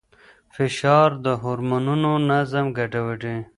[0.53, 3.35] فشار د هورمونونو نظم ګډوډوي.